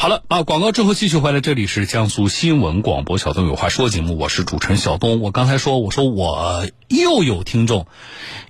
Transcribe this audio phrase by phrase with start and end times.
[0.00, 5.20] 好了啊，广告之后继续回来，这里是江苏新闻广播小东有话说节目，我是主持人小东。
[5.20, 7.86] 我刚才说，我说我又有听众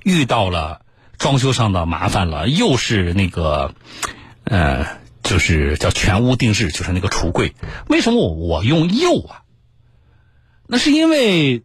[0.05, 0.83] 遇到了
[1.19, 3.75] 装修上的麻烦了，又是那个
[4.45, 4.87] 呃，
[5.25, 7.53] 就是叫全屋定制，就是那个橱柜。
[7.89, 9.43] 为什么我我用又啊？
[10.69, 11.65] 那是因为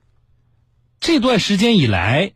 [1.00, 2.32] 这段时间以来，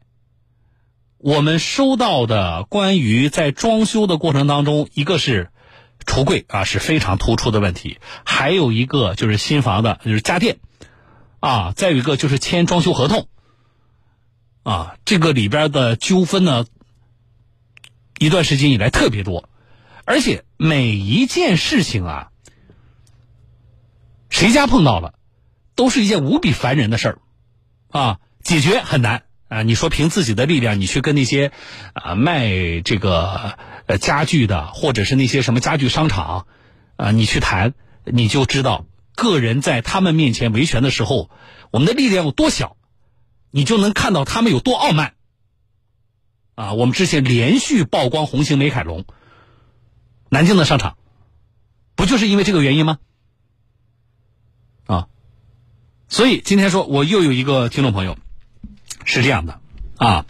[1.17, 5.49] 我们收到的关于在装修的过程当中，一个是。
[6.05, 10.59] 橱柜啊是非常突出的问题，还有一个就是新房的，就是家电，
[11.39, 13.27] 啊，再有一个就是签装修合同，
[14.63, 16.65] 啊，这个里边的纠纷呢，
[18.17, 19.49] 一段时间以来特别多，
[20.05, 22.31] 而且每一件事情啊，
[24.29, 25.13] 谁家碰到了，
[25.75, 27.19] 都是一件无比烦人的事儿，
[27.89, 29.23] 啊，解决很难。
[29.49, 31.51] 啊，你说凭自己的力量，你去跟那些
[31.93, 33.59] 啊卖这个。
[33.89, 36.45] 呃，家具的，或者是那些什么家具商场，
[36.95, 37.73] 啊，你去谈，
[38.05, 41.31] 你就知道个人在他们面前维权的时候，
[41.71, 42.77] 我们的力量有多小，
[43.49, 45.15] 你就能看到他们有多傲慢。
[46.53, 49.05] 啊，我们之前连续曝光红星美凯龙，
[50.29, 50.95] 南京的商场，
[51.95, 52.99] 不就是因为这个原因吗？
[54.85, 55.07] 啊，
[56.09, 58.19] 所以今天说我又有一个听众朋友，
[59.09, 59.59] 是这样的，
[59.97, 60.25] 啊。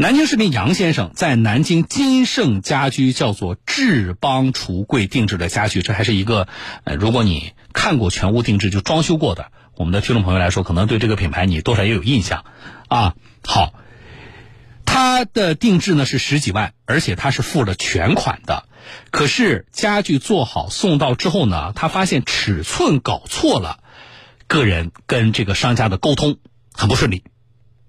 [0.00, 6.46] 南京市民杨先生在南京金盛家居叫做志邦橱柜定制的家具，这还是一个
[6.84, 12.44] 呃，如果你看过全屋定制就装修过的，我们的听众朋友来说，可能对这个品牌你多少也有印象
[12.86, 13.14] 啊。
[13.44, 13.74] 好，
[14.84, 18.68] 它的定制呢是十几万，而且他是付了全款的，
[19.10, 23.80] 可是家具做好送到之后呢，他发现尺寸搞错了，
[24.46, 26.36] 个人跟这个商家的沟通
[26.72, 27.24] 很不顺利。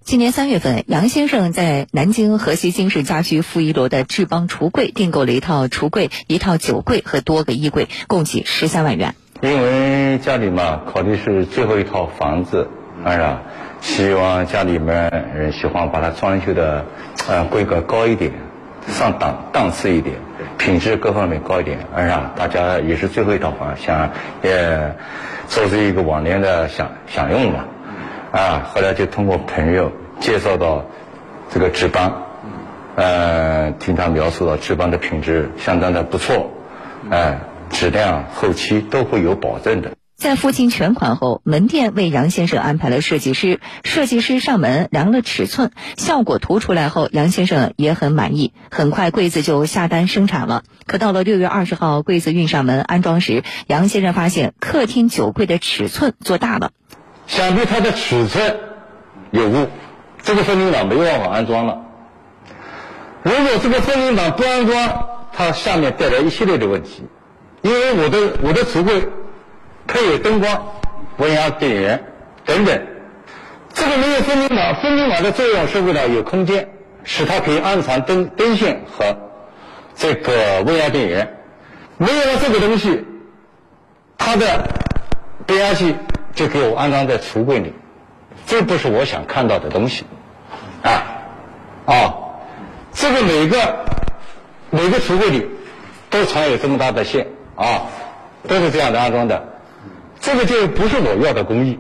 [0.09, 9.13] 今年三月份，杨先生在南京河西金氏家居负一楼的志邦橱柜订购了一套橱柜、一套酒柜和多个衣柜，共计十三万元。
[9.43, 12.67] 因为家里嘛，考虑是最后一套房子，
[13.05, 13.41] 哎呀，
[13.81, 16.85] 希望家里面人喜欢把它装修的，
[17.27, 18.31] 呃，规格高一点，
[18.87, 20.15] 上档档次一点，
[20.57, 24.09] 品质各方面高一点，哎呀，大家也是最后一套房，想
[24.41, 24.95] 也
[25.47, 27.65] 做出一个往年的享享用嘛。
[28.31, 30.85] 啊，后来就通过朋友介绍到
[31.51, 32.23] 这个志邦，
[32.95, 36.51] 呃，听他描述到志邦的品质相当的不错，
[37.09, 37.39] 哎，
[37.69, 39.91] 质量后期都会有保证的。
[40.15, 48.53] 在付清全款后，门店为杨先生安排了设计师，设计师上门量了尺寸，效果图出来后，杨先生也很满意。
[48.69, 50.63] 很快柜子就下单生产了。
[50.85, 56.71] 可到了六月二十号，柜子运上门安装时，杨先生发现客厅酒柜的尺寸做大了。
[57.29, 58.57] 想必它的尺寸
[59.29, 59.67] 有误，
[60.23, 61.79] 这个分明档没办法安装了。
[63.21, 67.07] 如果这个分明档不安装，它下面带来一系列的问题。
[67.61, 69.07] 因为我的我的橱柜
[69.85, 70.73] 配有灯光、
[71.17, 72.03] 温压电源
[72.45, 72.81] 等等，
[73.73, 76.67] 这个没有分明档，分明档的作用是为了有空间，
[77.03, 79.15] 使它可以安藏灯灯线和
[79.93, 81.37] 这个温压电源。
[81.97, 83.05] 没有了这个东西，
[84.17, 84.67] 它的
[85.45, 85.95] 变压器。
[86.39, 87.73] 就给我安装在橱柜里，
[88.45, 90.05] 这不是我想看到的东西，
[90.81, 91.03] 啊，
[91.85, 92.15] 啊，
[92.93, 93.57] 这个每个
[94.69, 95.49] 每个橱柜里
[96.09, 97.27] 都藏有这么大的线
[97.57, 97.87] 啊，
[98.47, 99.49] 都是这样的安装的，
[100.21, 101.77] 这个就不是我要的工艺。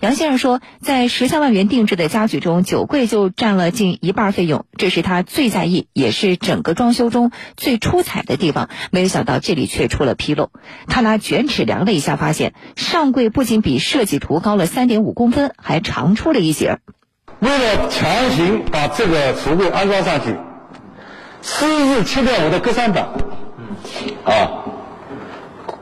[0.00, 8.70] 杨先生说，在十三万元定制的家具中，酒柜就占了近一半费用，这是他最在意，也是整个装修中最出彩的地方。
[8.90, 10.48] 没有想到这里却出了纰漏。
[10.86, 16.78] 他拿卷尺量了一下，发现上柜不仅比设计图高了三点五公分，还长出了一截。
[17.40, 20.34] 为了强行把这个橱柜安装上去，
[21.42, 23.04] 私自切掉我的隔山板，
[24.24, 24.64] 啊，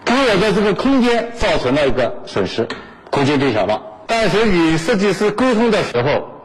[0.05, 2.67] 给我的这个空间造成了一个损失，
[3.13, 3.83] 空间变小了。
[4.11, 6.43] 但是与设计师沟通的时候，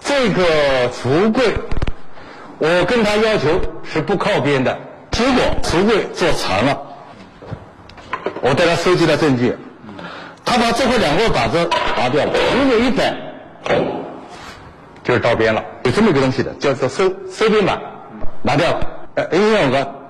[0.00, 1.52] 这个橱柜，
[2.58, 4.78] 我跟他要求是不靠边的。
[5.10, 6.80] 结果橱柜做长了，
[8.40, 9.56] 我带他收集了证据，
[10.44, 13.12] 他把这块两个板子拔掉了，如果一摆，
[15.02, 15.64] 就是到边了。
[15.82, 17.80] 有这么一个东西的，叫做收收边板，
[18.40, 18.78] 拿掉，
[19.16, 20.03] 呃，因为我。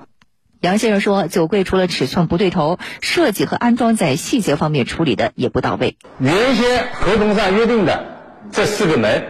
[0.65, 5.95] 杨先生说：“酒柜除了尺寸不对头，设计和安装在细节方面处理的也不到位。
[6.17, 8.03] 原先合同上约定的
[8.51, 9.23] 这四个门，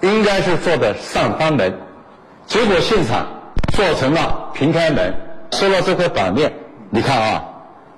[0.00, 1.74] 应该是做的上方门，
[2.46, 3.26] 结果现场
[3.76, 5.14] 做成了平开门。
[5.50, 6.54] 说到这块板面，
[6.88, 7.44] 你看啊，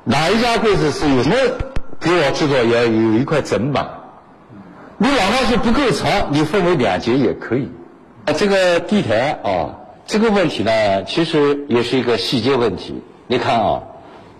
[0.02, 1.36] 哪一家柜子是有什么
[2.00, 3.88] 给我制作要有一块整板？
[4.98, 7.70] 你哪怕是不够长，你分为两节也可以。
[8.24, 13.02] 啊，这个地台啊。”这个问题呢，其实也是一个细节问题。
[13.26, 13.82] 你看啊，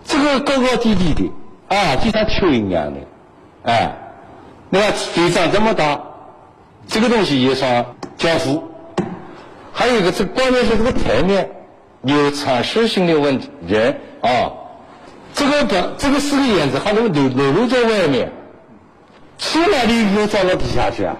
[0.03, 1.31] 这个高高低低的
[1.75, 2.99] 啊，就像蚯蚓一样的，
[3.63, 3.95] 哎，
[4.69, 5.99] 那个地长这么大，
[6.87, 7.85] 这个东西也算
[8.17, 8.63] 交付。
[9.73, 11.49] 还有一个，这关键是这个台面
[12.03, 14.53] 有常识性的问题人啊，
[15.33, 18.31] 这个本这个四个眼子还能流流露在外面，
[19.39, 21.17] 去哪里又照到底下去啊？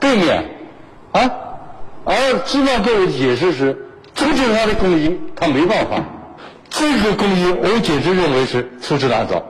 [0.00, 0.44] 对面
[1.10, 1.30] 啊，
[2.10, 3.76] 而知道各位解释是，
[4.14, 6.02] 这个就是他的工艺，他没办法，
[6.70, 9.44] 这个工艺我简直认为是粗制滥造。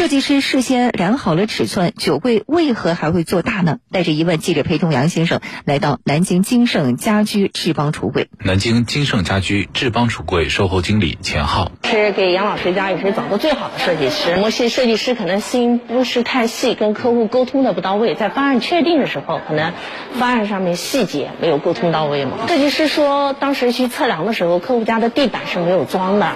[0.00, 3.80] 设计师事先量好了尺寸，酒柜为何还会做大呢？
[3.92, 8.30] 带着疑问，记者陪同杨先生来到南京金盛家居志邦橱柜。
[8.42, 14.36] 南京金盛家居志邦橱柜售后经理钱浩是给杨老师家也是找的最好的设计师。
[14.36, 19.74] 某些设计师可能心不是太细，跟客户沟通的不到位，在方案确定的时候，可能
[20.14, 22.46] 方案上面细节没有沟通到位嘛。
[22.48, 26.32] 设计师说，当时去测量的时候，客户家的地板是没有装的，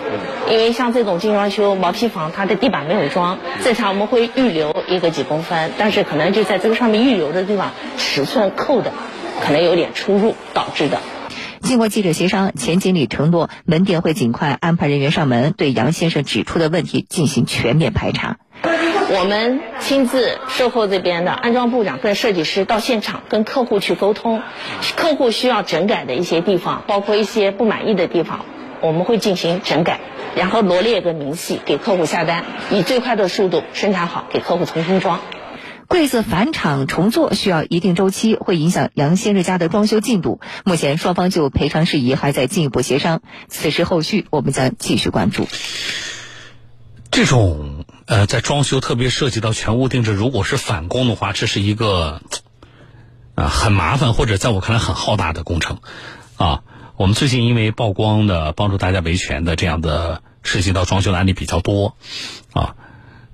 [0.51, 3.39] 因为像这种精装修毛坯房，它的地板没有装。
[3.63, 8.93] 正常我们会预留一个几公分，但是可能就在这个上面预留的地方尺寸扣的
[9.41, 11.01] 可能有点出入导致的。
[11.61, 18.37] 经过记者协商，钱经理承诺门店会尽快安排人员上门，对杨先生指出的问题进行全面排查。
[19.11, 24.43] 我们亲自售后这边的安装部长跟设计师到现场跟客户去沟通，
[24.97, 28.45] 客户需要整改的一些地方，包括一些不满意的地方，
[28.81, 30.01] 我们会进行整改。
[30.37, 35.21] 然后罗列个明细给客户下单，以最快的速度生产好，给客户重新装。
[35.87, 40.41] 柜子返厂重做需要一定周期，会影响杨先生家的装修进度。
[40.65, 45.47] 目前双方就赔偿事宜还在进一步协商，此事后续我们将继续关注。
[47.11, 52.23] 这种呃，在装修特别涉及到全屋定制，如果是返工的话，这是一个
[53.35, 55.79] 啊很麻烦或者在我看来很浩大的工程
[56.37, 56.63] 啊。
[56.97, 61.97] 我们最近因为曝光的帮助大家维权的这样的涉及到装修的案例比较多，
[62.53, 62.77] 啊，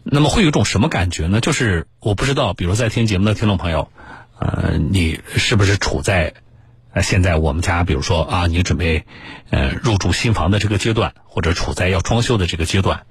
[0.02, 1.40] 那么会有一种什么感觉呢？
[1.42, 3.90] 就是我不知道，比如在听节目的听众朋友，
[4.38, 6.32] 呃，你是不是处在
[7.02, 9.04] 现在我们家，比如说啊，你准备
[9.50, 13.04] 呃入住新房的这个阶段，或者处在要装修的这个阶段，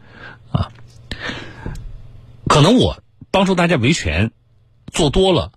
[0.51, 0.71] 啊，
[2.47, 4.31] 可能我帮助大家维权
[4.91, 5.51] 做多了，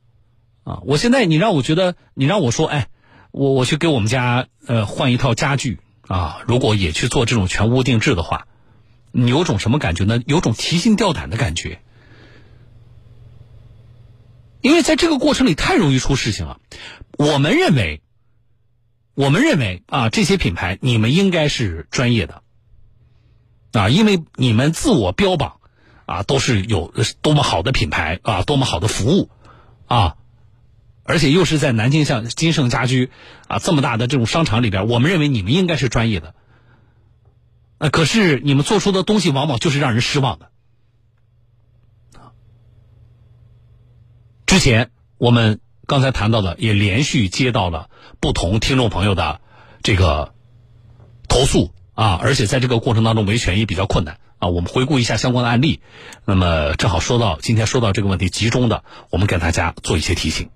[0.64, 2.88] 啊，我现在你让我觉得，你让我说，哎。
[3.32, 8.46] 我我去给我们家呃换一套家具啊，如果也去做这种全屋定制的话，
[9.10, 10.20] 你有种什么感觉呢？
[10.26, 11.80] 有种提心吊胆的感觉，
[14.60, 16.60] 因为在这个过程里太容易出事情了。
[17.18, 18.02] 我们认为，
[19.14, 22.42] 我们认为啊，这些品牌你们应该是专业的
[23.72, 25.60] 啊，因为你们自我标榜
[26.04, 26.92] 啊，都是有
[27.22, 29.30] 多么好的品牌啊，多么好的服务
[29.86, 30.16] 啊。
[31.04, 33.10] 而且又是在南京像金盛家居
[33.48, 36.34] 啊这么大的这种商场里边，我们认为你们应该是专业的。
[37.78, 40.50] 呃，可是你们做出的东西往往就是让人失望的。
[44.46, 47.90] 之前我们刚才谈到的，也连续接到了
[48.20, 49.40] 不同听众朋友的
[49.82, 50.34] 这个
[51.26, 54.48] 投诉啊，而且在这个过程当中维权也比较困难啊。
[54.48, 55.80] 我们回顾一下相关的案例，
[56.24, 60.50] 那么正好说到今天说到这个问题，集中的我们给大家做一些提醒。